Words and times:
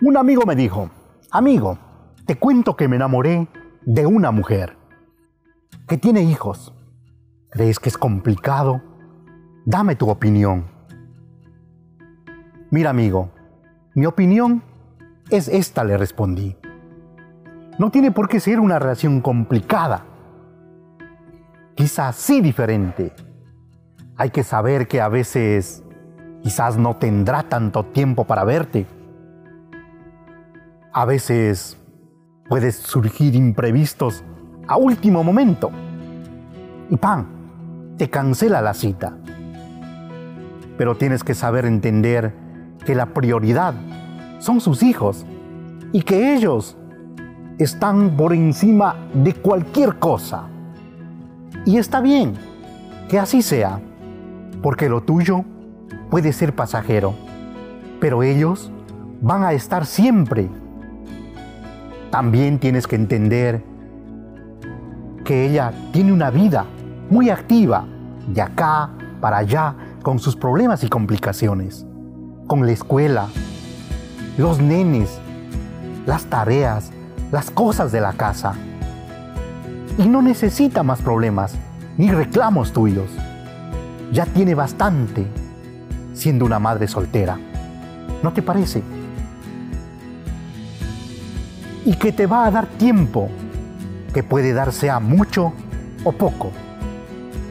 Un 0.00 0.16
amigo 0.16 0.46
me 0.46 0.54
dijo, 0.54 0.90
amigo, 1.32 1.76
te 2.24 2.36
cuento 2.36 2.76
que 2.76 2.86
me 2.86 2.94
enamoré 2.94 3.48
de 3.84 4.06
una 4.06 4.30
mujer 4.30 4.76
que 5.88 5.98
tiene 5.98 6.22
hijos. 6.22 6.72
¿Crees 7.50 7.80
que 7.80 7.88
es 7.88 7.98
complicado? 7.98 8.80
Dame 9.64 9.96
tu 9.96 10.08
opinión. 10.08 10.66
Mira 12.70 12.90
amigo, 12.90 13.32
mi 13.94 14.06
opinión 14.06 14.62
es 15.30 15.48
esta, 15.48 15.82
le 15.82 15.96
respondí. 15.96 16.56
No 17.80 17.90
tiene 17.90 18.12
por 18.12 18.28
qué 18.28 18.38
ser 18.38 18.60
una 18.60 18.78
relación 18.78 19.20
complicada. 19.20 20.04
Quizás 21.74 22.14
sí 22.14 22.40
diferente. 22.40 23.12
Hay 24.16 24.30
que 24.30 24.44
saber 24.44 24.86
que 24.86 25.00
a 25.00 25.08
veces 25.08 25.82
quizás 26.40 26.76
no 26.76 26.94
tendrá 26.94 27.42
tanto 27.48 27.84
tiempo 27.86 28.24
para 28.24 28.44
verte 28.44 28.86
a 30.98 31.04
veces 31.04 31.76
puedes 32.48 32.74
surgir 32.74 33.36
imprevistos 33.36 34.24
a 34.66 34.76
último 34.76 35.22
momento 35.22 35.70
y 36.90 36.96
¡pam! 36.96 37.94
te 37.96 38.10
cancela 38.10 38.60
la 38.60 38.74
cita. 38.74 39.16
Pero 40.76 40.96
tienes 40.96 41.22
que 41.22 41.34
saber 41.34 41.66
entender 41.66 42.34
que 42.84 42.96
la 42.96 43.14
prioridad 43.14 43.74
son 44.40 44.60
sus 44.60 44.82
hijos 44.82 45.24
y 45.92 46.02
que 46.02 46.34
ellos 46.34 46.76
están 47.60 48.16
por 48.16 48.32
encima 48.32 48.96
de 49.14 49.34
cualquier 49.34 50.00
cosa. 50.00 50.48
Y 51.64 51.76
está 51.76 52.00
bien 52.00 52.34
que 53.08 53.20
así 53.20 53.42
sea, 53.42 53.80
porque 54.64 54.88
lo 54.88 55.00
tuyo 55.04 55.44
puede 56.10 56.32
ser 56.32 56.56
pasajero, 56.56 57.14
pero 58.00 58.24
ellos 58.24 58.72
van 59.20 59.44
a 59.44 59.52
estar 59.52 59.86
siempre 59.86 60.50
también 62.10 62.58
tienes 62.58 62.86
que 62.86 62.96
entender 62.96 63.62
que 65.24 65.46
ella 65.46 65.72
tiene 65.92 66.12
una 66.12 66.30
vida 66.30 66.64
muy 67.10 67.30
activa, 67.30 67.84
de 68.28 68.42
acá 68.42 68.90
para 69.20 69.38
allá, 69.38 69.74
con 70.02 70.18
sus 70.18 70.36
problemas 70.36 70.84
y 70.84 70.88
complicaciones, 70.88 71.86
con 72.46 72.64
la 72.64 72.72
escuela, 72.72 73.28
los 74.38 74.60
nenes, 74.60 75.18
las 76.06 76.24
tareas, 76.26 76.90
las 77.30 77.50
cosas 77.50 77.92
de 77.92 78.00
la 78.00 78.12
casa. 78.12 78.54
Y 79.98 80.08
no 80.08 80.22
necesita 80.22 80.82
más 80.82 81.02
problemas 81.02 81.54
ni 81.98 82.10
reclamos 82.10 82.72
tuyos. 82.72 83.10
Ya 84.12 84.24
tiene 84.24 84.54
bastante 84.54 85.26
siendo 86.14 86.46
una 86.46 86.58
madre 86.58 86.88
soltera. 86.88 87.38
¿No 88.22 88.32
te 88.32 88.42
parece? 88.42 88.82
Y 91.88 91.94
que 91.94 92.12
te 92.12 92.26
va 92.26 92.44
a 92.44 92.50
dar 92.50 92.66
tiempo, 92.66 93.30
que 94.12 94.22
puede 94.22 94.52
darse 94.52 94.90
a 94.90 95.00
mucho 95.00 95.54
o 96.04 96.12
poco. 96.12 96.50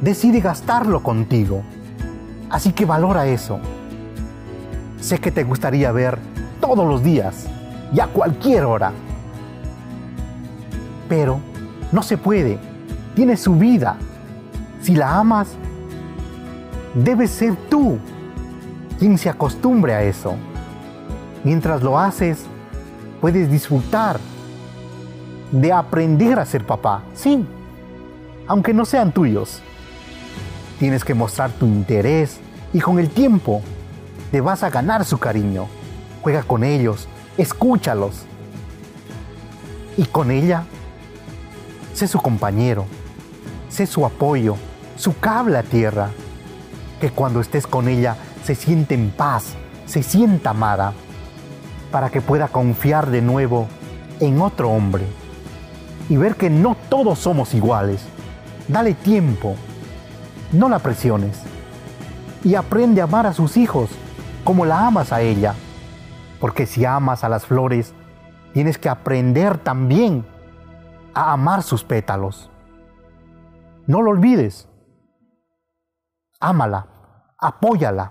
Decide 0.00 0.40
gastarlo 0.40 1.04
contigo. 1.04 1.62
Así 2.50 2.72
que 2.72 2.84
valora 2.84 3.28
eso. 3.28 3.60
Sé 5.00 5.20
que 5.20 5.30
te 5.30 5.44
gustaría 5.44 5.92
ver 5.92 6.18
todos 6.60 6.84
los 6.84 7.04
días 7.04 7.46
y 7.92 8.00
a 8.00 8.08
cualquier 8.08 8.64
hora. 8.64 8.90
Pero 11.08 11.38
no 11.92 12.02
se 12.02 12.18
puede. 12.18 12.58
Tiene 13.14 13.36
su 13.36 13.54
vida. 13.54 13.98
Si 14.82 14.96
la 14.96 15.16
amas, 15.16 15.54
debes 16.92 17.30
ser 17.30 17.54
tú 17.70 17.98
quien 18.98 19.16
se 19.16 19.30
acostumbre 19.30 19.94
a 19.94 20.02
eso. 20.02 20.34
Mientras 21.44 21.84
lo 21.84 22.00
haces, 22.00 22.46
puedes 23.24 23.50
disfrutar 23.50 24.20
de 25.50 25.72
aprender 25.72 26.38
a 26.38 26.44
ser 26.44 26.66
papá. 26.66 27.04
Sí, 27.14 27.42
aunque 28.46 28.74
no 28.74 28.84
sean 28.84 29.12
tuyos. 29.12 29.62
Tienes 30.78 31.06
que 31.06 31.14
mostrar 31.14 31.50
tu 31.52 31.64
interés 31.64 32.38
y 32.74 32.80
con 32.80 32.98
el 32.98 33.08
tiempo 33.08 33.62
te 34.30 34.42
vas 34.42 34.62
a 34.62 34.68
ganar 34.68 35.06
su 35.06 35.16
cariño. 35.16 35.68
Juega 36.20 36.42
con 36.42 36.64
ellos, 36.64 37.08
escúchalos. 37.38 38.26
Y 39.96 40.04
con 40.04 40.30
ella, 40.30 40.64
sé 41.94 42.06
su 42.06 42.20
compañero, 42.20 42.84
sé 43.70 43.86
su 43.86 44.04
apoyo, 44.04 44.56
su 44.98 45.18
cable 45.18 45.56
a 45.56 45.62
tierra. 45.62 46.10
Que 47.00 47.08
cuando 47.08 47.40
estés 47.40 47.66
con 47.66 47.88
ella 47.88 48.18
se 48.44 48.54
siente 48.54 48.94
en 48.94 49.08
paz, 49.08 49.54
se 49.86 50.02
sienta 50.02 50.50
amada 50.50 50.92
para 51.94 52.10
que 52.10 52.20
pueda 52.20 52.48
confiar 52.48 53.08
de 53.12 53.22
nuevo 53.22 53.68
en 54.18 54.40
otro 54.40 54.68
hombre 54.68 55.06
y 56.08 56.16
ver 56.16 56.34
que 56.34 56.50
no 56.50 56.76
todos 56.88 57.20
somos 57.20 57.54
iguales. 57.54 58.04
Dale 58.66 58.94
tiempo, 58.94 59.54
no 60.50 60.68
la 60.68 60.80
presiones 60.80 61.40
y 62.42 62.56
aprende 62.56 63.00
a 63.00 63.04
amar 63.04 63.28
a 63.28 63.32
sus 63.32 63.56
hijos 63.56 63.90
como 64.42 64.64
la 64.64 64.88
amas 64.88 65.12
a 65.12 65.20
ella. 65.20 65.54
Porque 66.40 66.66
si 66.66 66.84
amas 66.84 67.22
a 67.22 67.28
las 67.28 67.46
flores, 67.46 67.94
tienes 68.54 68.76
que 68.76 68.88
aprender 68.88 69.58
también 69.58 70.26
a 71.14 71.32
amar 71.32 71.62
sus 71.62 71.84
pétalos. 71.84 72.50
No 73.86 74.02
lo 74.02 74.10
olvides. 74.10 74.68
Ámala, 76.40 76.88
apóyala 77.38 78.10